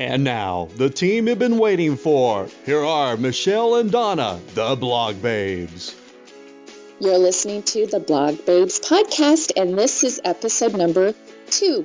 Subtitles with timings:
[0.00, 2.48] And now, the team you've been waiting for.
[2.64, 5.94] Here are Michelle and Donna, the Blog Babes.
[7.00, 11.12] You're listening to the Blog Babes podcast, and this is episode number
[11.50, 11.84] two.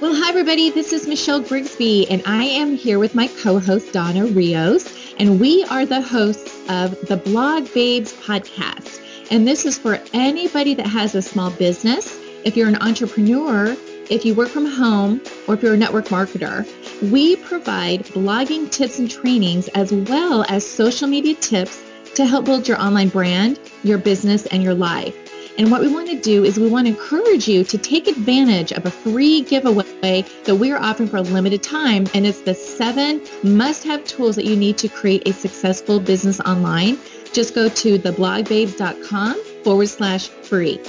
[0.00, 0.70] Well, hi, everybody.
[0.70, 5.38] This is Michelle Grigsby, and I am here with my co host, Donna Rios, and
[5.38, 9.02] we are the hosts of the Blog Babes podcast.
[9.30, 12.18] And this is for anybody that has a small business.
[12.42, 13.76] If you're an entrepreneur,
[14.10, 16.66] if you work from home, or if you're a network marketer,
[17.10, 21.82] we provide blogging tips and trainings as well as social media tips
[22.16, 25.16] to help build your online brand, your business, and your life.
[25.58, 28.72] And what we want to do is we want to encourage you to take advantage
[28.72, 32.06] of a free giveaway that we are offering for a limited time.
[32.14, 36.40] And it's the seven must have tools that you need to create a successful business
[36.40, 36.98] online.
[37.32, 40.80] Just go to theblogbabes.com forward slash free.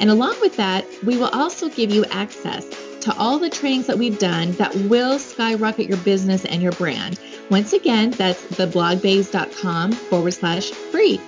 [0.00, 2.66] And along with that, we will also give you access
[3.00, 7.20] to all the trainings that we've done that will skyrocket your business and your brand.
[7.50, 11.20] Once again, that's theblogbabes.com forward slash free.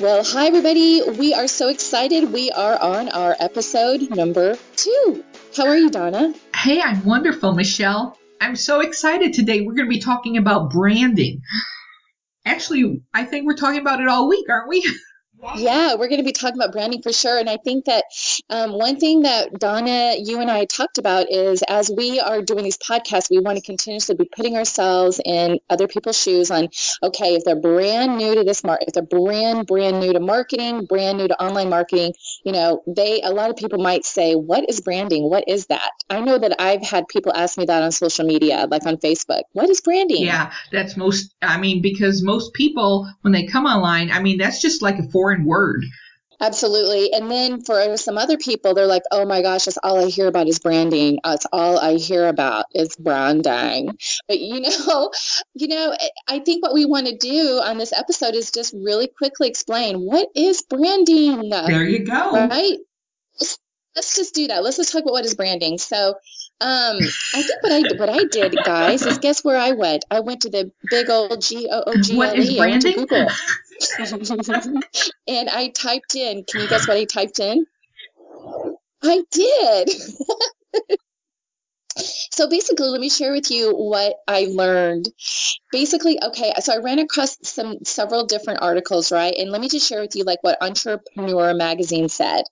[0.00, 1.02] Well, hi, everybody.
[1.02, 2.32] We are so excited.
[2.32, 5.24] We are on our episode number two.
[5.56, 6.34] How are you, Donna?
[6.54, 8.16] Hey, I'm wonderful, Michelle.
[8.40, 9.60] I'm so excited today.
[9.60, 11.42] We're going to be talking about branding.
[12.44, 14.88] Actually, I think we're talking about it all week, aren't we?
[15.56, 17.38] Yeah, we're going to be talking about branding for sure.
[17.38, 18.04] And I think that
[18.50, 22.64] um, one thing that Donna, you and I talked about is as we are doing
[22.64, 26.68] these podcasts, we want to continuously be putting ourselves in other people's shoes on,
[27.02, 30.86] okay, if they're brand new to this market, if they're brand, brand new to marketing,
[30.86, 34.68] brand new to online marketing, you know, they, a lot of people might say, what
[34.68, 35.28] is branding?
[35.28, 35.90] What is that?
[36.08, 39.42] I know that I've had people ask me that on social media, like on Facebook.
[39.52, 40.22] What is branding?
[40.22, 44.60] Yeah, that's most, I mean, because most people, when they come online, I mean, that's
[44.60, 45.84] just like a foreign word.
[46.40, 47.12] Absolutely.
[47.12, 50.28] And then for some other people, they're like, oh my gosh, that's all I hear
[50.28, 51.18] about is branding.
[51.24, 53.90] That's all I hear about is branding.
[54.28, 55.10] But you know,
[55.54, 55.96] you know,
[56.28, 59.98] I think what we want to do on this episode is just really quickly explain
[59.98, 61.50] what is branding.
[61.50, 62.32] There you go.
[62.32, 62.78] Right?
[63.96, 64.62] Let's just do that.
[64.62, 65.76] Let's just talk about what is branding.
[65.78, 66.10] So,
[66.60, 66.98] um,
[67.34, 70.04] I think what I what I did, guys, is guess where I went?
[70.08, 72.60] I went to the big old G O O G L E.
[72.60, 73.26] I went to Google.
[75.28, 77.66] and I typed in, can you guess what I typed in?
[79.02, 79.90] I did.
[81.96, 85.08] so basically, let me share with you what I learned.
[85.70, 89.34] Basically, okay, so I ran across some several different articles, right?
[89.36, 92.44] And let me just share with you like what Entrepreneur magazine said.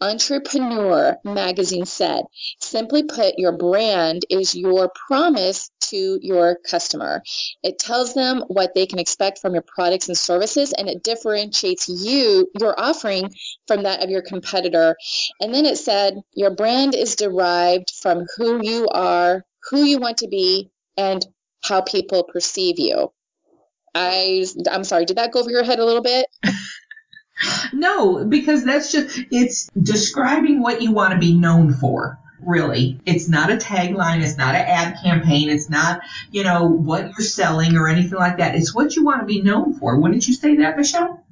[0.00, 2.24] Entrepreneur magazine said,
[2.60, 7.22] simply put, your brand is your promise to your customer.
[7.62, 11.88] It tells them what they can expect from your products and services, and it differentiates
[11.88, 13.32] you, your offering,
[13.68, 14.96] from that of your competitor.
[15.40, 20.18] And then it said, your brand is derived from who you are, who you want
[20.18, 21.24] to be, and
[21.62, 23.12] how people perceive you.
[23.94, 26.26] I, I'm sorry, did that go over your head a little bit?
[27.72, 33.00] no, because that's just, it's describing what you want to be known for really.
[33.06, 34.22] It's not a tagline.
[34.22, 35.48] It's not an ad campaign.
[35.48, 38.54] It's not, you know, what you're selling or anything like that.
[38.54, 39.98] It's what you want to be known for.
[39.98, 41.24] Wouldn't you say that, Michelle?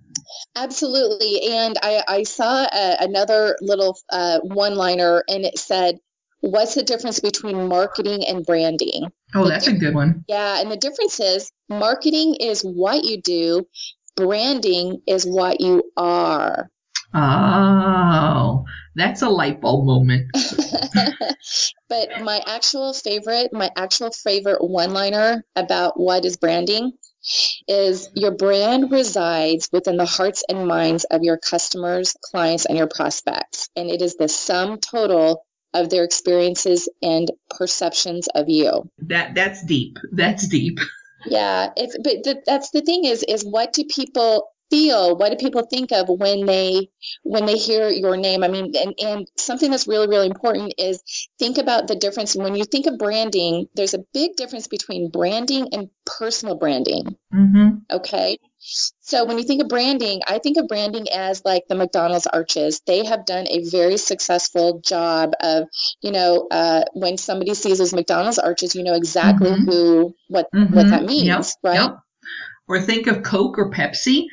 [0.54, 1.48] Absolutely.
[1.50, 5.98] And I, I saw a, another little uh, one liner and it said,
[6.40, 9.12] What's the difference between marketing and branding?
[9.32, 10.24] Oh, that's a good one.
[10.26, 10.60] Yeah.
[10.60, 13.68] And the difference is marketing is what you do,
[14.16, 16.68] branding is what you are.
[17.14, 18.64] Oh,
[18.94, 20.30] that's a light bulb moment.
[21.88, 26.92] but my actual favorite, my actual favorite one liner about what is branding
[27.68, 32.88] is your brand resides within the hearts and minds of your customers, clients, and your
[32.88, 33.68] prospects.
[33.76, 38.90] And it is the sum total of their experiences and perceptions of you.
[38.98, 39.98] That that's deep.
[40.12, 40.78] That's deep.
[41.24, 45.36] Yeah, it's but the, that's the thing is is what do people feel what do
[45.36, 46.88] people think of when they
[47.24, 51.02] when they hear your name i mean and, and something that's really really important is
[51.38, 55.68] think about the difference when you think of branding there's a big difference between branding
[55.72, 57.04] and personal branding
[57.34, 57.68] mm-hmm.
[57.90, 62.26] okay so when you think of branding i think of branding as like the mcdonald's
[62.26, 65.68] arches they have done a very successful job of
[66.00, 69.70] you know uh, when somebody sees those mcdonald's arches you know exactly mm-hmm.
[69.70, 70.74] who what mm-hmm.
[70.74, 71.46] what that means yep.
[71.62, 71.98] right yep
[72.72, 74.28] or think of Coke or Pepsi.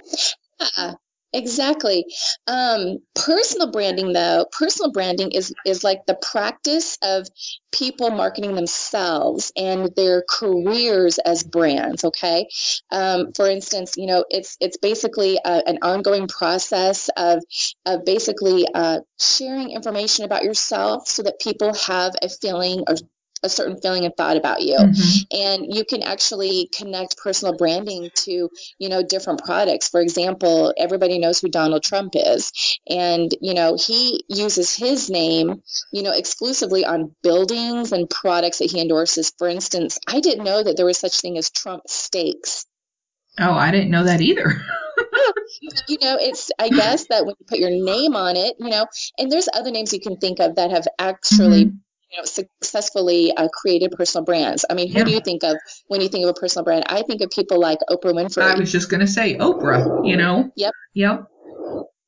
[0.60, 0.94] Yeah,
[1.34, 2.06] exactly.
[2.48, 7.28] Um, personal branding, though, personal branding is is like the practice of
[7.72, 12.06] people marketing themselves and their careers as brands.
[12.06, 12.48] Okay,
[12.92, 17.44] um, for instance, you know, it's it's basically a, an ongoing process of
[17.86, 22.96] of basically uh, sharing information about yourself so that people have a feeling or
[23.44, 24.78] a certain feeling and thought about you.
[24.78, 25.28] Mhm.
[25.32, 29.88] And you can actually connect personal branding to, you know, different products.
[29.90, 32.52] For example, everybody knows who Donald Trump is.
[32.90, 38.72] And, you know, he uses his name, you know, exclusively on buildings and products that
[38.72, 39.32] he endorses.
[39.38, 42.66] For instance, I didn't know that there was such thing as Trump steaks.
[43.40, 44.62] Oh, I didn't know that either.
[45.88, 48.86] you know, it's I guess that when you put your name on it, you know,
[49.18, 51.80] and there's other names you can think of that have actually Mhm.
[52.12, 54.66] You know, successfully uh, created personal brands.
[54.70, 55.06] I mean, who Yeah.
[55.06, 55.58] do you think of
[55.88, 56.86] when you think of a personal brand?
[56.88, 58.42] I think of people like Oprah Winfrey.
[58.42, 60.52] I was just going to say Oprah, you know?
[60.56, 60.74] Yep.
[60.96, 61.26] Yep.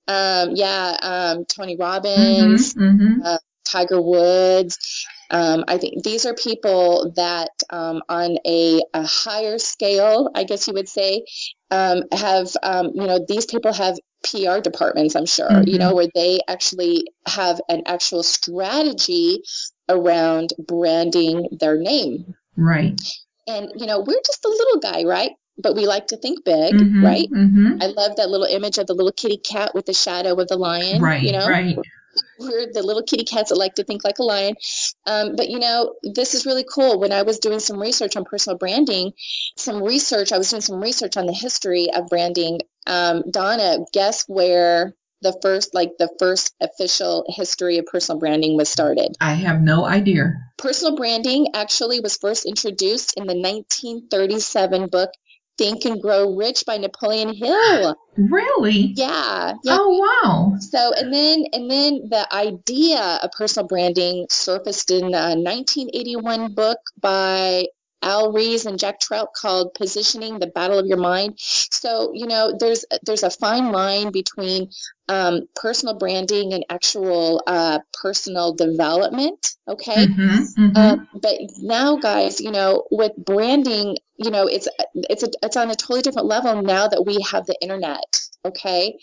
[0.08, 3.22] um, yeah, um, Tony Robbins, Mm-hmm.
[3.24, 5.06] uh, Tiger Woods.
[5.30, 10.68] Um, I think these are people that, um, on a, a higher scale, I guess
[10.68, 11.24] you would say,
[11.70, 15.80] um, have, um, you know, these people have PR departments, I'm sure, you Mhm.
[15.80, 19.44] know, where they actually have an actual strategy
[19.90, 22.36] around branding their name.
[22.56, 23.00] Right.
[23.48, 25.32] And, you know, we're just a little guy, right?
[25.58, 27.30] But we like to think big, Mhm, right?
[27.30, 27.82] mhm.
[27.82, 30.56] I love that little image of the little kitty cat with the shadow of the
[30.56, 31.02] lion.
[31.02, 31.22] Right.
[31.24, 31.78] You know, Right.
[32.40, 34.56] We're the little kitty cats that like to think like a lion.
[35.06, 37.00] Um, but you know, this is really cool.
[37.00, 39.14] When I was doing some research on personal branding,
[39.58, 42.60] some research, I was doing some research on the history of branding.
[42.88, 48.70] Um, Donna, guess where the first, like the first official history of personal branding was
[48.70, 49.16] started?
[49.22, 50.34] I have no idea.
[50.58, 55.12] Personal branding actually was first introduced in the 1937 book
[55.62, 57.96] Think and Grow Rich by Napoleon Hill.
[58.18, 58.94] Really?
[58.96, 59.78] Yeah, yeah.
[59.80, 60.58] Oh wow.
[60.58, 66.80] So and then and then the idea of personal branding surfaced in a 1981 book
[67.00, 67.68] by
[68.02, 72.54] Al Ries and Jack Trout called "Positioning: The Battle of Your Mind." So you know,
[72.58, 74.70] there's there's a fine line between
[75.08, 79.56] um, personal branding and actual uh, personal development.
[79.68, 80.78] Okay, Mhm, mhm.
[80.78, 85.70] um, but now, guys, you know, with branding, you know, it's it's a, it's on
[85.72, 88.20] a totally different level now that we have the internet.
[88.44, 88.98] Okay,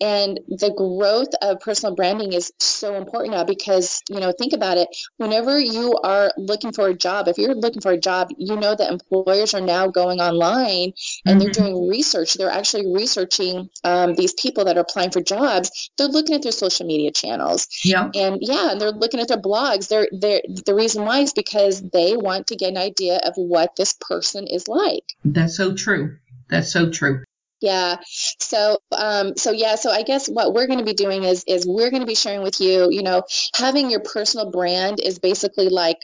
[0.00, 4.78] and the growth of personal branding is so important now because you know, think about
[4.78, 4.88] it.
[5.16, 8.72] Whenever you are looking for a job, if you're looking for a job, you know
[8.74, 10.92] that employers are now going online
[11.26, 11.52] and they're Mhm.
[11.54, 12.34] doing research.
[12.34, 15.90] They're actually researching um, these people that are applying for jobs.
[15.98, 18.12] They're looking at their social media channels Yep.
[18.14, 19.88] and yeah, and they're looking at their blogs.
[19.88, 23.74] They're they're the reason why is because they want to get an idea of what
[23.74, 25.04] this person is like.
[25.24, 26.16] That's so true.
[26.48, 27.24] That's so true.
[27.64, 27.96] Yeah.
[28.40, 31.66] So um so yeah, so I guess what we're going to be doing is is
[31.66, 33.22] we're going to be sharing with you, you know,
[33.56, 35.98] having your personal brand is basically like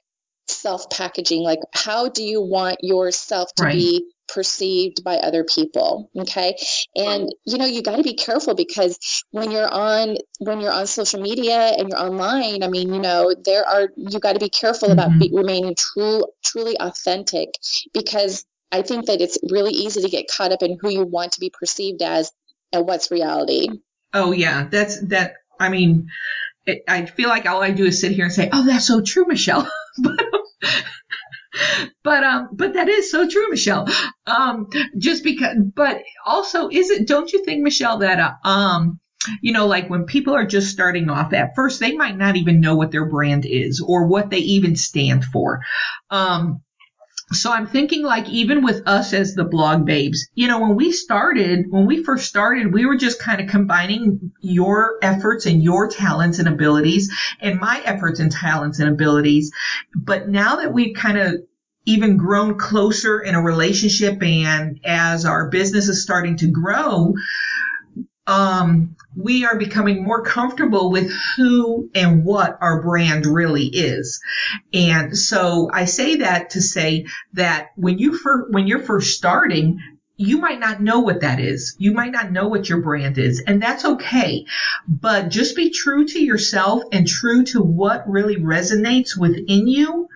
[0.48, 1.42] self-packaging.
[1.42, 3.72] Like how do you want yourself to Right.
[3.72, 6.56] be perceived by other people okay
[6.94, 8.96] and you know you got to be careful because
[9.32, 13.34] when you're on when you're on social media and you're online i mean you know
[13.44, 15.18] there are you got to be careful about Mhm.
[15.18, 17.48] be, remaining true truly authentic
[17.92, 21.32] because i think that it's really easy to get caught up in who you want
[21.32, 22.30] to be perceived as
[22.72, 23.68] and what's reality
[24.12, 24.66] Oh yeah.
[24.70, 25.34] That's that.
[25.58, 26.08] I mean,
[26.66, 29.02] it, I feel like all I do is sit here and say, "Oh, that's so
[29.02, 30.26] true, Michelle." but
[32.02, 33.88] but um but that is so true michelle
[34.26, 39.00] um just because but also is it don't you think michelle that uh, um
[39.42, 42.60] you know like when people are just starting off at first they might not even
[42.60, 45.60] know what their brand is or what they even stand for
[46.10, 46.62] um
[47.32, 50.90] so I'm thinking like even with us as the blog babes, you know, when we
[50.90, 55.88] started, when we first started, we were just kind of combining your efforts and your
[55.88, 59.52] talents and abilities and my efforts and talents and abilities.
[59.94, 61.34] But now that we've kind of
[61.86, 67.14] even grown closer in a relationship and as our business is starting to grow,
[68.30, 74.20] um, we are becoming more comfortable with who and what our brand really is.
[74.72, 78.16] And so I say that to say that when you
[78.50, 79.80] when you're first starting,
[80.16, 81.74] you might not know what that is.
[81.78, 84.44] You might not know what your brand is, and that's okay.
[84.86, 90.06] But just be true to yourself and true to what really resonates within you.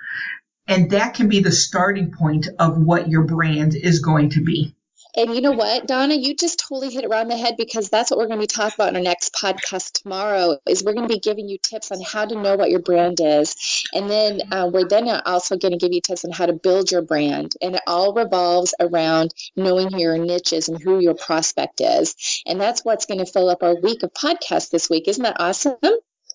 [0.68, 4.73] And that can be the starting point of what your brand is going to be.
[5.16, 8.10] And you know what, Donna, you just totally hit it on the head because that's
[8.10, 10.58] what we're going to be talking about in our next podcast tomorrow.
[10.66, 13.20] Is we're going to be giving you tips on how to know what your brand
[13.20, 16.52] is, and then uh, we're then also going to give you tips on how to
[16.52, 21.14] build your brand, and it all revolves around knowing your niche is and who your
[21.14, 25.06] prospect is, and that's what's going to fill up our week of podcasts this week.
[25.06, 25.76] Isn't that awesome?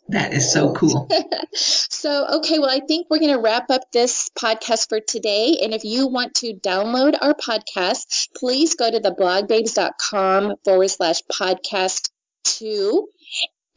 [0.09, 1.09] That is so cool.
[1.53, 5.59] So, okay, well, I think we're going to wrap up this podcast for today.
[5.61, 12.09] And if you want to download our podcast, please go to theblogbabes.com forward slash podcast
[12.45, 13.09] two.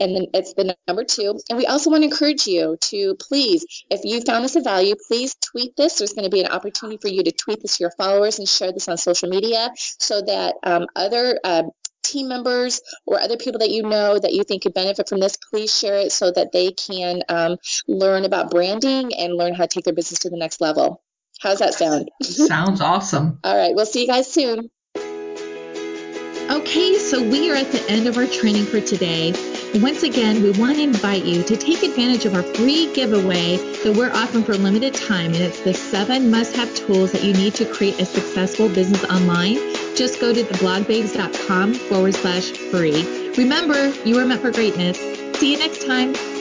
[0.00, 1.38] and then it's the number two.
[1.48, 4.94] And we also want to encourage you to please, if you found this of value,
[5.08, 5.98] please tweet this.
[5.98, 8.48] There's going to be an opportunity for you to tweet this to your followers and
[8.48, 11.64] share this on social media so that um, other uh,
[12.12, 15.36] team members or other people that you know that you think could benefit from this,
[15.50, 17.56] please share it so that they can um,
[17.88, 21.02] learn about branding and learn how to take their business to the next level.
[21.40, 22.10] How's that sound?
[22.22, 23.38] Sounds awesome.
[23.42, 24.70] All right, we'll see you guys soon.
[26.50, 29.32] Okay, so we are at the end of our training for today.
[29.76, 33.94] Once again, we want to invite you to take advantage of our free giveaway that
[33.96, 37.32] we're offering for a limited time, and it's the seven must have tools that you
[37.32, 39.56] need to create a successful business online.
[39.94, 43.32] Just go to theblogbabes.com forward slash free.
[43.36, 44.98] Remember, you are meant for greatness.
[45.38, 46.31] See you next time.